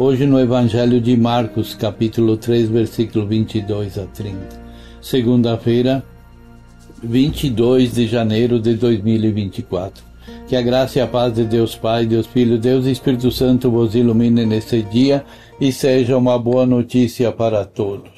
Hoje 0.00 0.26
no 0.26 0.38
Evangelho 0.38 1.00
de 1.00 1.16
Marcos, 1.16 1.74
capítulo 1.74 2.36
3, 2.36 2.68
versículo 2.68 3.26
22 3.26 3.98
a 3.98 4.06
30. 4.06 4.38
Segunda-feira, 5.02 6.04
22 7.02 7.94
de 7.94 8.06
janeiro 8.06 8.60
de 8.60 8.74
2024. 8.74 10.04
Que 10.46 10.54
a 10.54 10.62
graça 10.62 11.00
e 11.00 11.02
a 11.02 11.06
paz 11.08 11.34
de 11.34 11.44
Deus 11.44 11.74
Pai, 11.74 12.06
Deus 12.06 12.28
Filho, 12.28 12.60
Deus 12.60 12.86
e 12.86 12.92
Espírito 12.92 13.32
Santo 13.32 13.72
vos 13.72 13.96
ilumine 13.96 14.46
nesse 14.46 14.82
dia 14.82 15.24
e 15.60 15.72
seja 15.72 16.16
uma 16.16 16.38
boa 16.38 16.64
notícia 16.64 17.32
para 17.32 17.64
todos. 17.64 18.17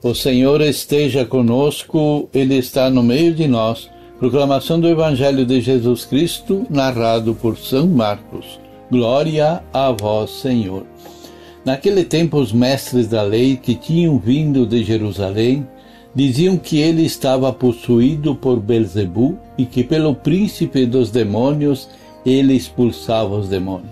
O 0.00 0.14
Senhor 0.14 0.60
esteja 0.60 1.24
conosco, 1.24 2.28
Ele 2.32 2.56
está 2.56 2.88
no 2.88 3.02
meio 3.02 3.34
de 3.34 3.48
nós. 3.48 3.90
Proclamação 4.20 4.78
do 4.78 4.86
Evangelho 4.86 5.44
de 5.44 5.60
Jesus 5.60 6.04
Cristo, 6.04 6.64
narrado 6.70 7.34
por 7.34 7.58
São 7.58 7.88
Marcos. 7.88 8.60
Glória 8.88 9.60
a 9.72 9.90
vós, 9.90 10.30
Senhor. 10.30 10.86
Naquele 11.64 12.04
tempo, 12.04 12.38
os 12.38 12.52
mestres 12.52 13.08
da 13.08 13.22
lei 13.22 13.56
que 13.56 13.74
tinham 13.74 14.18
vindo 14.20 14.64
de 14.64 14.84
Jerusalém 14.84 15.66
diziam 16.14 16.56
que 16.56 16.78
ele 16.78 17.02
estava 17.02 17.52
possuído 17.52 18.36
por 18.36 18.60
Belzebu 18.60 19.36
e 19.58 19.64
que 19.64 19.82
pelo 19.82 20.14
príncipe 20.14 20.86
dos 20.86 21.10
demônios 21.10 21.88
ele 22.24 22.54
expulsava 22.54 23.34
os 23.34 23.48
demônios. 23.48 23.90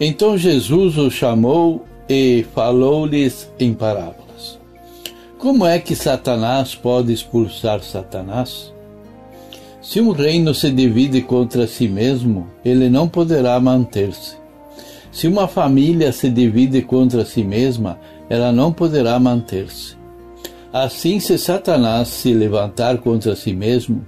Então 0.00 0.36
Jesus 0.36 0.96
o 0.96 1.10
chamou 1.10 1.84
e 2.08 2.44
falou-lhes 2.54 3.50
em 3.60 3.72
parábola. 3.74 4.23
Como 5.44 5.66
é 5.66 5.78
que 5.78 5.94
Satanás 5.94 6.74
pode 6.74 7.12
expulsar 7.12 7.82
Satanás? 7.82 8.72
Se 9.82 10.00
um 10.00 10.10
reino 10.10 10.54
se 10.54 10.70
divide 10.70 11.20
contra 11.20 11.66
si 11.66 11.86
mesmo, 11.86 12.48
ele 12.64 12.88
não 12.88 13.06
poderá 13.06 13.60
manter-se. 13.60 14.36
Se 15.12 15.28
uma 15.28 15.46
família 15.46 16.12
se 16.12 16.30
divide 16.30 16.80
contra 16.80 17.26
si 17.26 17.44
mesma, 17.44 18.00
ela 18.30 18.52
não 18.52 18.72
poderá 18.72 19.20
manter-se. 19.20 19.98
Assim, 20.72 21.20
se 21.20 21.36
Satanás 21.36 22.08
se 22.08 22.32
levantar 22.32 22.96
contra 22.96 23.36
si 23.36 23.52
mesmo 23.52 24.02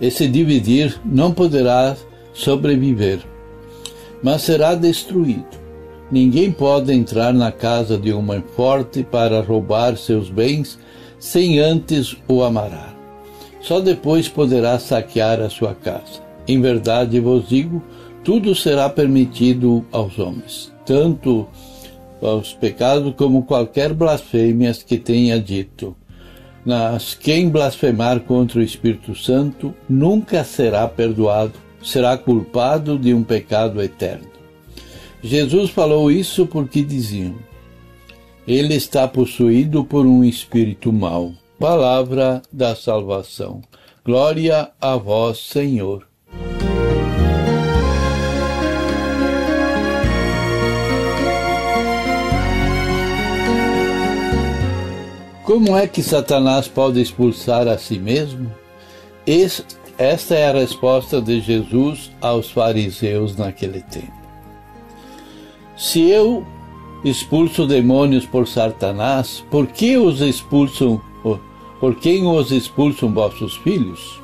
e 0.00 0.10
se 0.10 0.26
dividir, 0.26 0.98
não 1.04 1.34
poderá 1.34 1.94
sobreviver, 2.32 3.18
mas 4.22 4.40
será 4.40 4.74
destruído. 4.74 5.61
Ninguém 6.12 6.52
pode 6.52 6.92
entrar 6.92 7.32
na 7.32 7.50
casa 7.50 7.96
de 7.96 8.12
um 8.12 8.18
homem 8.18 8.44
forte 8.54 9.02
para 9.02 9.40
roubar 9.40 9.96
seus 9.96 10.28
bens 10.28 10.78
sem 11.18 11.58
antes 11.58 12.14
o 12.28 12.42
amarrar. 12.42 12.94
Só 13.62 13.80
depois 13.80 14.28
poderá 14.28 14.78
saquear 14.78 15.40
a 15.40 15.48
sua 15.48 15.74
casa. 15.74 16.20
Em 16.46 16.60
verdade 16.60 17.18
vos 17.18 17.48
digo, 17.48 17.82
tudo 18.22 18.54
será 18.54 18.90
permitido 18.90 19.86
aos 19.90 20.18
homens, 20.18 20.70
tanto 20.84 21.48
aos 22.20 22.52
pecados 22.52 23.14
como 23.16 23.44
qualquer 23.44 23.94
blasfêmia 23.94 24.70
que 24.86 24.98
tenha 24.98 25.40
dito. 25.40 25.96
Mas 26.62 27.14
quem 27.14 27.48
blasfemar 27.48 28.20
contra 28.20 28.58
o 28.58 28.62
Espírito 28.62 29.14
Santo 29.14 29.74
nunca 29.88 30.44
será 30.44 30.86
perdoado, 30.86 31.54
será 31.82 32.18
culpado 32.18 32.98
de 32.98 33.14
um 33.14 33.22
pecado 33.22 33.80
eterno. 33.80 34.31
Jesus 35.22 35.70
falou 35.70 36.10
isso 36.10 36.46
porque 36.46 36.82
diziam: 36.82 37.36
Ele 38.46 38.74
está 38.74 39.06
possuído 39.06 39.84
por 39.84 40.04
um 40.04 40.24
espírito 40.24 40.92
mau. 40.92 41.32
Palavra 41.58 42.42
da 42.52 42.74
salvação. 42.74 43.62
Glória 44.04 44.70
a 44.80 44.96
vós, 44.96 45.38
Senhor. 45.38 46.08
Como 55.44 55.76
é 55.76 55.86
que 55.86 56.02
Satanás 56.02 56.66
pode 56.66 57.00
expulsar 57.00 57.68
a 57.68 57.78
si 57.78 57.98
mesmo? 57.98 58.50
esta 59.98 60.34
é 60.34 60.48
a 60.48 60.52
resposta 60.52 61.20
de 61.20 61.40
Jesus 61.40 62.10
aos 62.20 62.50
fariseus 62.50 63.36
naquele 63.36 63.82
tempo. 63.82 64.21
Se 65.82 66.00
eu 66.00 66.46
expulso 67.04 67.66
demônios 67.66 68.24
por 68.24 68.46
Satanás, 68.46 69.44
por 69.50 69.66
que 69.66 69.96
os 69.96 70.20
expulsam? 70.20 71.00
Por 71.80 71.96
quem 71.96 72.24
os 72.24 72.52
expulsam 72.52 73.12
vossos 73.12 73.56
filhos? 73.56 74.22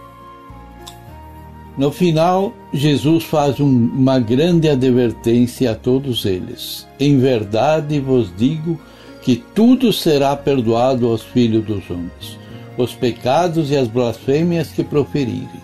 No 1.76 1.90
final, 1.90 2.52
Jesus 2.72 3.24
faz 3.24 3.58
um, 3.58 3.66
uma 3.66 4.20
grande 4.20 4.68
advertência 4.68 5.72
a 5.72 5.74
todos 5.74 6.24
eles. 6.24 6.86
Em 7.00 7.18
verdade 7.18 7.98
vos 7.98 8.32
digo 8.36 8.78
que 9.20 9.34
tudo 9.34 9.92
será 9.92 10.36
perdoado 10.36 11.08
aos 11.08 11.24
filhos 11.24 11.64
dos 11.64 11.90
homens, 11.90 12.38
os 12.76 12.94
pecados 12.94 13.72
e 13.72 13.76
as 13.76 13.88
blasfêmias 13.88 14.68
que 14.68 14.84
proferirem. 14.84 15.60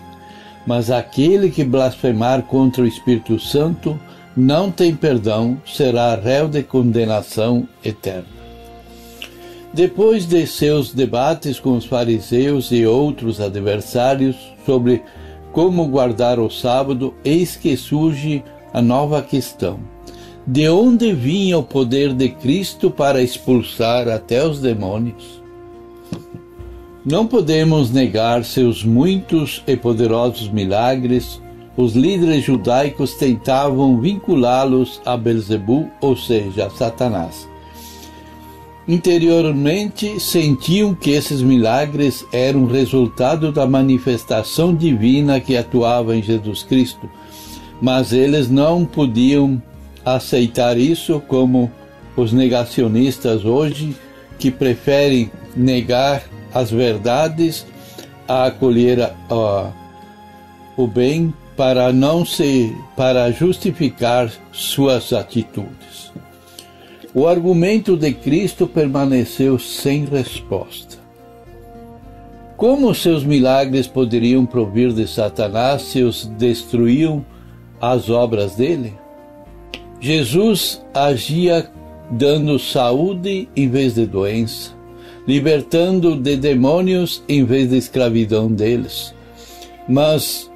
Mas 0.67 0.91
aquele 0.91 1.49
que 1.49 1.63
blasfemar 1.63 2.41
contra 2.41 2.83
o 2.83 2.87
Espírito 2.87 3.39
Santo 3.39 3.97
não 4.35 4.69
tem 4.69 4.95
perdão, 4.95 5.57
será 5.65 6.15
réu 6.15 6.47
de 6.47 6.61
condenação 6.61 7.67
eterna. 7.83 8.35
Depois 9.73 10.25
de 10.25 10.45
seus 10.47 10.93
debates 10.93 11.59
com 11.59 11.75
os 11.75 11.85
fariseus 11.85 12.71
e 12.71 12.85
outros 12.85 13.41
adversários 13.41 14.35
sobre 14.65 15.03
como 15.51 15.87
guardar 15.87 16.39
o 16.39 16.49
sábado, 16.49 17.13
eis 17.23 17.55
que 17.55 17.77
surge 17.77 18.43
a 18.73 18.81
nova 18.81 19.21
questão: 19.21 19.79
de 20.45 20.67
onde 20.69 21.13
vinha 21.13 21.57
o 21.57 21.63
poder 21.63 22.13
de 22.13 22.29
Cristo 22.29 22.91
para 22.91 23.21
expulsar 23.21 24.07
até 24.07 24.45
os 24.45 24.59
demônios? 24.59 25.41
Não 27.05 27.27
podemos 27.27 27.91
negar 27.91 28.43
seus 28.43 28.83
muitos 28.83 29.63
e 29.67 29.75
poderosos 29.75 30.49
milagres 30.49 31.39
os 31.77 31.93
líderes 31.93 32.43
judaicos 32.43 33.15
tentavam 33.15 33.99
vinculá-los 33.99 35.01
a 35.05 35.17
Belzebu, 35.17 35.89
ou 35.99 36.15
seja, 36.15 36.67
a 36.67 36.69
Satanás. 36.69 37.47
Interiormente 38.87 40.19
sentiam 40.19 40.93
que 40.93 41.11
esses 41.11 41.41
milagres 41.41 42.25
eram 42.31 42.65
resultado 42.65 43.51
da 43.51 43.65
manifestação 43.65 44.75
divina 44.75 45.39
que 45.39 45.57
atuava 45.57 46.15
em 46.15 46.21
Jesus 46.21 46.61
Cristo, 46.61 47.09
mas 47.81 48.13
eles 48.13 48.49
não 48.49 48.85
podiam 48.85 49.61
aceitar 50.05 50.77
isso 50.77 51.19
como 51.27 51.71
os 52.15 52.31
negacionistas 52.31 53.43
hoje, 53.43 53.95
que 54.37 54.51
preferem 54.51 55.31
negar 55.55 56.23
as 56.53 56.69
verdades 56.69 57.65
a 58.27 58.45
acolher 58.45 59.01
a, 59.01 59.71
o 60.77 60.87
bem 60.87 61.33
para 61.55 61.93
não 61.93 62.25
se 62.25 62.75
para 62.95 63.31
justificar 63.31 64.31
suas 64.51 65.13
atitudes. 65.13 66.11
O 67.13 67.27
argumento 67.27 67.95
de 67.95 68.11
Cristo 68.11 68.67
permaneceu 68.67 69.57
sem 69.57 70.05
resposta. 70.05 70.97
Como 72.57 72.93
seus 72.93 73.23
milagres 73.23 73.87
poderiam 73.87 74.45
provir 74.45 74.93
de 74.93 75.07
Satanás 75.07 75.81
se 75.83 76.03
os 76.03 76.25
destruíam 76.25 77.25
as 77.81 78.09
obras 78.09 78.55
dele? 78.55 78.93
Jesus 79.99 80.83
agia 80.93 81.69
dando 82.11 82.59
saúde 82.59 83.49
em 83.55 83.69
vez 83.69 83.95
de 83.95 84.05
doença, 84.05 84.71
libertando 85.27 86.15
de 86.15 86.37
demônios 86.37 87.23
em 87.27 87.43
vez 87.43 87.69
de 87.69 87.77
escravidão 87.77 88.47
deles. 88.51 89.13
Mas 89.87 90.49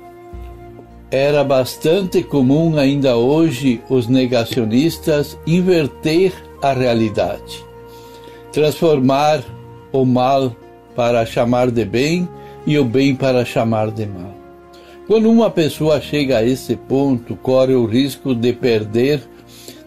era 1.12 1.44
bastante 1.44 2.22
comum 2.22 2.78
ainda 2.78 3.18
hoje 3.18 3.82
os 3.90 4.08
negacionistas 4.08 5.38
inverter 5.46 6.34
a 6.62 6.72
realidade, 6.72 7.66
transformar 8.52 9.44
o 9.92 10.06
mal 10.06 10.56
para 10.96 11.26
chamar 11.26 11.72
de 11.72 11.84
bem 11.84 12.30
e 12.66 12.78
o 12.78 12.86
bem 12.86 13.16
para 13.16 13.44
chamar 13.44 13.90
de 13.90 14.06
mal. 14.06 14.36
Quando 15.08 15.32
uma 15.32 15.50
pessoa 15.50 16.00
chega 16.00 16.38
a 16.38 16.44
esse 16.46 16.76
ponto, 16.76 17.36
corre 17.38 17.74
o 17.74 17.86
risco 17.86 18.36
de 18.36 18.54
perder, 18.54 19.22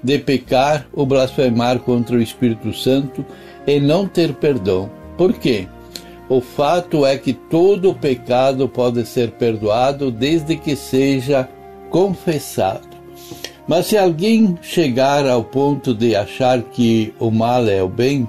de 0.03 0.19
pecar 0.19 0.89
ou 0.93 1.07
blasfemar 1.07 1.79
contra 1.79 2.17
o 2.17 2.21
Espírito 2.21 2.75
Santo 2.75 3.25
e 3.65 3.79
não 3.79 4.09
ter 4.09 4.35
perdão. 4.35 4.91
Por 5.17 5.35
quê? 5.35 5.69
O 6.33 6.41
fato 6.41 7.05
é 7.05 7.19
que 7.19 7.35
todo 7.35 7.95
pecado 7.95 8.67
pode 8.67 9.05
ser 9.05 9.33
perdoado 9.33 10.11
desde 10.11 10.57
que 10.57 10.75
seja 10.75 11.47
confessado. 11.91 12.89
Mas 13.69 13.89
se 13.89 13.99
alguém 13.99 14.57
chegar 14.63 15.29
ao 15.29 15.45
ponto 15.45 15.93
de 15.93 16.17
achar 16.17 16.63
que 16.63 17.13
o 17.21 17.31
mal 17.31 17.69
é 17.69 17.83
o 17.83 17.89
bem 17.89 18.27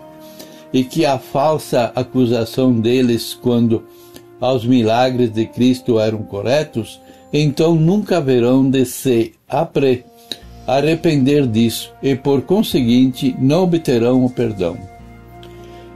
e 0.74 0.84
que 0.84 1.06
a 1.06 1.18
falsa 1.18 1.94
acusação 1.96 2.74
deles 2.74 3.34
quando 3.42 3.86
aos 4.42 4.66
milagres 4.66 5.32
de 5.32 5.46
Cristo 5.46 5.98
eram 5.98 6.24
corretos, 6.24 7.00
então 7.32 7.74
nunca 7.74 8.18
haverão 8.18 8.70
de 8.70 8.84
se 8.84 9.32
apre, 9.48 10.04
arrepender 10.68 11.48
disso 11.48 11.94
e, 12.04 12.18
por 12.18 12.42
conseguinte, 12.42 13.34
não 13.40 13.64
obterão 13.64 14.26
o 14.26 14.30
perdão. 14.30 14.78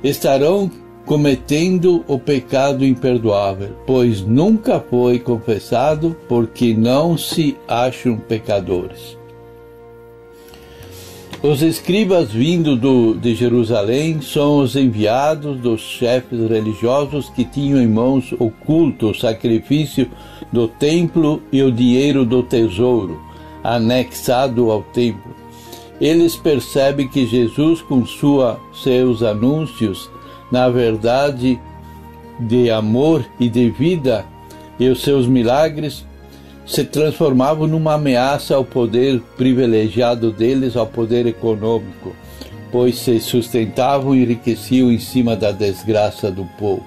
Estarão 0.01 0.71
cometendo 1.07 2.03
o 2.05 2.19
pecado 2.19 2.85
imperdoável, 2.85 3.69
pois 3.87 4.21
nunca 4.21 4.77
foi 4.77 5.17
confessado, 5.17 6.15
porque 6.27 6.73
não 6.73 7.17
se 7.17 7.55
acham 7.65 8.17
pecadores. 8.17 9.17
Os 11.41 11.61
escribas 11.61 12.31
vindo 12.31 12.75
do, 12.75 13.13
de 13.13 13.33
Jerusalém 13.35 14.19
são 14.21 14.57
os 14.57 14.75
enviados 14.75 15.57
dos 15.61 15.79
chefes 15.79 16.49
religiosos 16.49 17.29
que 17.29 17.45
tinham 17.45 17.81
em 17.81 17.87
mãos 17.87 18.33
o 18.33 18.49
culto, 18.49 19.11
o 19.11 19.15
sacrifício 19.15 20.09
do 20.51 20.67
templo 20.67 21.41
e 21.53 21.63
o 21.63 21.71
dinheiro 21.71 22.25
do 22.25 22.43
tesouro, 22.43 23.21
anexado 23.63 24.69
ao 24.71 24.83
templo. 24.83 25.33
Eles 26.01 26.35
percebem 26.35 27.07
que 27.07 27.25
Jesus, 27.25 27.81
com 27.81 28.05
sua, 28.05 28.59
seus 28.73 29.23
anúncios, 29.23 30.09
na 30.51 30.69
verdade 30.69 31.59
de 32.39 32.69
amor 32.69 33.25
e 33.39 33.49
de 33.49 33.69
vida, 33.69 34.25
e 34.79 34.87
os 34.87 35.01
seus 35.01 35.27
milagres, 35.27 36.05
se 36.65 36.83
transformavam 36.83 37.65
numa 37.65 37.93
ameaça 37.93 38.55
ao 38.55 38.63
poder 38.63 39.21
privilegiado 39.37 40.31
deles, 40.31 40.75
ao 40.75 40.85
poder 40.85 41.25
econômico, 41.25 42.13
pois 42.71 42.97
se 42.97 43.19
sustentavam 43.19 44.13
e 44.13 44.23
enriqueciam 44.23 44.91
em 44.91 44.99
cima 44.99 45.35
da 45.35 45.51
desgraça 45.51 46.29
do 46.29 46.45
povo. 46.59 46.85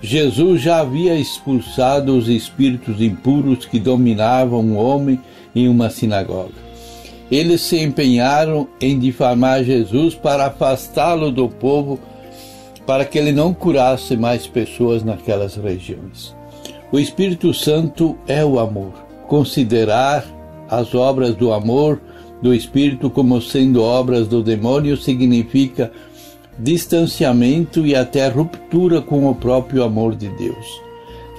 Jesus 0.00 0.62
já 0.62 0.80
havia 0.80 1.14
expulsado 1.14 2.16
os 2.16 2.28
espíritos 2.28 3.00
impuros 3.00 3.66
que 3.66 3.78
dominavam 3.78 4.60
o 4.60 4.76
homem 4.76 5.20
em 5.54 5.68
uma 5.68 5.90
sinagoga. 5.90 6.66
Eles 7.30 7.60
se 7.60 7.80
empenharam 7.82 8.68
em 8.80 8.98
difamar 8.98 9.64
Jesus 9.64 10.14
para 10.14 10.46
afastá-lo 10.46 11.30
do 11.30 11.48
povo, 11.48 11.98
para 12.86 13.04
que 13.04 13.18
ele 13.18 13.32
não 13.32 13.52
curasse 13.52 14.16
mais 14.16 14.46
pessoas 14.46 15.02
naquelas 15.02 15.56
regiões. 15.56 16.34
O 16.92 16.98
Espírito 16.98 17.52
Santo 17.52 18.16
é 18.28 18.44
o 18.44 18.58
amor. 18.58 18.92
Considerar 19.26 20.24
as 20.68 20.94
obras 20.94 21.34
do 21.34 21.52
amor 21.52 22.00
do 22.40 22.54
Espírito 22.54 23.10
como 23.10 23.40
sendo 23.42 23.82
obras 23.82 24.28
do 24.28 24.42
demônio 24.42 24.96
significa 24.96 25.90
distanciamento 26.58 27.84
e 27.86 27.94
até 27.94 28.28
ruptura 28.28 29.02
com 29.02 29.28
o 29.28 29.34
próprio 29.34 29.82
amor 29.82 30.14
de 30.14 30.28
Deus. 30.28 30.80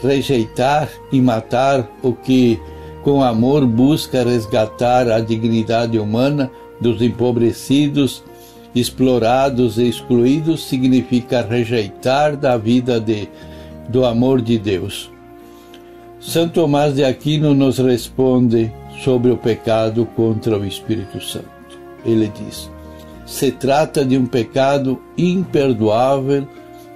Rejeitar 0.02 0.90
e 1.12 1.22
matar 1.22 1.90
o 2.04 2.14
que 2.14 2.60
com 3.04 3.24
amor 3.24 3.66
busca 3.66 4.24
resgatar 4.24 5.10
a 5.10 5.20
dignidade 5.20 5.98
humana 5.98 6.52
dos 6.80 7.02
empobrecidos, 7.02 8.24
explorados 8.80 9.78
e 9.78 9.88
excluídos 9.88 10.68
significa 10.68 11.42
rejeitar 11.42 12.36
da 12.36 12.58
vida 12.58 13.00
de, 13.00 13.28
do 13.90 14.06
amor 14.06 14.42
de 14.42 14.58
Deus. 14.58 15.12
Santo 16.20 16.62
Tomás 16.62 16.96
de 16.96 17.04
Aquino 17.04 17.54
nos 17.54 17.78
responde 17.78 18.72
sobre 19.04 19.32
o 19.32 19.38
pecado 19.38 20.06
contra 20.16 20.58
o 20.58 20.66
Espírito 20.66 21.22
Santo. 21.22 21.48
Ele 22.04 22.32
diz: 22.36 22.70
se 23.26 23.52
trata 23.52 24.06
de 24.06 24.18
um 24.18 24.26
pecado 24.26 25.02
imperdoável 25.18 26.48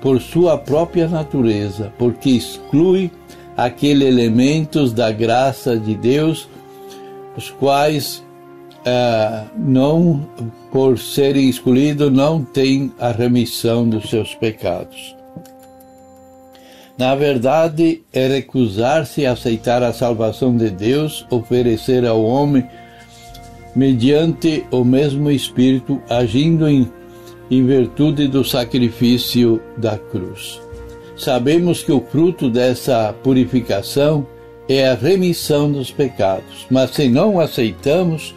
por 0.01 0.19
sua 0.21 0.57
própria 0.57 1.07
natureza, 1.07 1.93
porque 1.97 2.31
exclui 2.31 3.11
aqueles 3.55 4.07
elementos 4.07 4.93
da 4.93 5.11
graça 5.11 5.77
de 5.77 5.93
Deus, 5.93 6.49
os 7.37 7.49
quais, 7.51 8.23
ah, 8.85 9.45
não, 9.55 10.27
por 10.71 10.97
serem 10.97 11.49
excluídos, 11.49 12.11
não 12.11 12.43
têm 12.43 12.91
a 12.99 13.11
remissão 13.11 13.87
dos 13.87 14.09
seus 14.09 14.33
pecados. 14.35 15.15
Na 16.97 17.15
verdade, 17.15 18.03
é 18.13 18.27
recusar-se 18.27 19.25
a 19.25 19.31
aceitar 19.31 19.81
a 19.81 19.93
salvação 19.93 20.55
de 20.55 20.69
Deus, 20.69 21.25
oferecer 21.31 22.05
ao 22.05 22.23
homem, 22.23 22.63
mediante 23.75 24.65
o 24.71 24.83
mesmo 24.83 25.31
Espírito, 25.31 26.01
agindo 26.09 26.67
em, 26.67 26.91
em 27.49 27.65
virtude 27.65 28.27
do 28.27 28.43
sacrifício 28.43 29.61
da 29.77 29.97
cruz. 29.97 30.61
Sabemos 31.15 31.83
que 31.83 31.91
o 31.91 32.01
fruto 32.01 32.49
dessa 32.49 33.13
purificação 33.23 34.27
é 34.67 34.87
a 34.87 34.95
remissão 34.95 35.71
dos 35.71 35.91
pecados, 35.91 36.65
mas 36.69 36.91
se 36.91 37.09
não 37.09 37.39
aceitamos, 37.39 38.35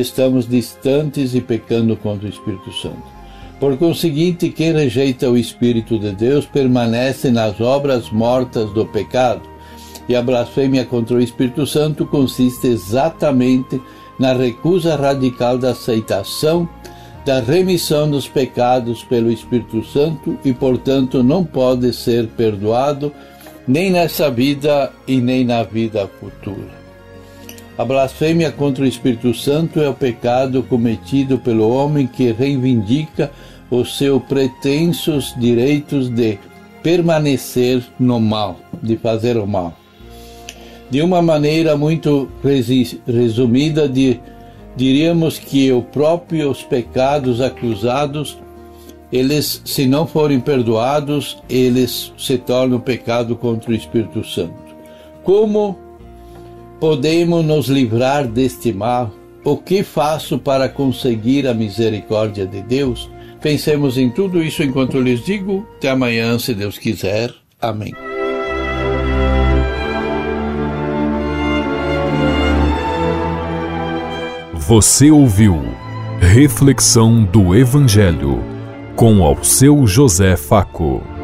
estamos 0.00 0.48
distantes 0.48 1.34
e 1.34 1.40
pecando 1.40 1.96
contra 1.96 2.26
o 2.26 2.30
Espírito 2.30 2.72
Santo. 2.72 3.16
Por 3.58 3.76
conseguinte, 3.78 4.50
quem 4.50 4.72
rejeita 4.72 5.30
o 5.30 5.36
Espírito 5.36 5.98
de 5.98 6.12
Deus 6.12 6.44
permanece 6.44 7.30
nas 7.30 7.60
obras 7.60 8.10
mortas 8.10 8.70
do 8.72 8.84
pecado. 8.84 9.42
E 10.08 10.14
a 10.14 10.22
blasfêmia 10.22 10.84
contra 10.84 11.16
o 11.16 11.20
Espírito 11.20 11.66
Santo 11.66 12.06
consiste 12.06 12.66
exatamente 12.68 13.80
na 14.18 14.32
recusa 14.32 14.94
radical 14.94 15.58
da 15.58 15.70
aceitação 15.70 16.68
da 17.26 17.40
remissão 17.40 18.08
dos 18.08 18.28
pecados 18.28 19.02
pelo 19.02 19.32
Espírito 19.32 19.84
Santo 19.84 20.38
e, 20.44 20.52
portanto, 20.52 21.24
não 21.24 21.44
pode 21.44 21.92
ser 21.92 22.28
perdoado 22.28 23.12
nem 23.66 23.90
nessa 23.90 24.30
vida 24.30 24.92
e 25.08 25.20
nem 25.20 25.44
na 25.44 25.64
vida 25.64 26.08
futura. 26.20 26.85
A 27.78 27.84
blasfêmia 27.84 28.50
contra 28.50 28.84
o 28.84 28.86
Espírito 28.86 29.34
Santo 29.34 29.80
é 29.80 29.88
o 29.88 29.92
pecado 29.92 30.62
cometido 30.62 31.38
pelo 31.38 31.68
homem 31.68 32.06
que 32.06 32.32
reivindica 32.32 33.30
os 33.70 33.98
seus 33.98 34.22
pretensos 34.22 35.34
direitos 35.36 36.08
de 36.08 36.38
permanecer 36.82 37.84
no 37.98 38.18
mal, 38.18 38.56
de 38.82 38.96
fazer 38.96 39.36
o 39.36 39.46
mal. 39.46 39.74
De 40.88 41.02
uma 41.02 41.20
maneira 41.20 41.76
muito 41.76 42.30
resumida, 43.06 43.86
de, 43.86 44.20
diríamos 44.74 45.38
que 45.38 45.70
os 45.70 45.84
próprios 45.84 46.62
pecados 46.62 47.42
acusados, 47.42 48.38
eles, 49.12 49.60
se 49.66 49.84
não 49.84 50.06
forem 50.06 50.40
perdoados, 50.40 51.36
eles 51.46 52.10
se 52.16 52.38
tornam 52.38 52.80
pecado 52.80 53.36
contra 53.36 53.70
o 53.70 53.74
Espírito 53.74 54.24
Santo. 54.24 54.54
Como 55.22 55.85
podemos 56.80 57.44
nos 57.44 57.68
livrar 57.68 58.26
deste 58.26 58.72
mal? 58.72 59.12
O 59.44 59.56
que 59.56 59.82
faço 59.82 60.38
para 60.38 60.68
conseguir 60.68 61.46
a 61.46 61.54
misericórdia 61.54 62.46
de 62.46 62.62
Deus? 62.62 63.10
Pensemos 63.40 63.96
em 63.96 64.10
tudo 64.10 64.42
isso 64.42 64.62
enquanto 64.62 65.00
lhes 65.00 65.24
digo. 65.24 65.66
Até 65.76 65.90
amanhã, 65.90 66.38
se 66.38 66.52
Deus 66.52 66.78
quiser. 66.78 67.32
Amém. 67.60 67.92
Você 74.54 75.12
ouviu 75.12 75.62
Reflexão 76.20 77.22
do 77.22 77.54
Evangelho 77.54 78.42
com 78.96 79.22
ao 79.22 79.44
seu 79.44 79.86
José 79.86 80.36
Faco. 80.36 81.15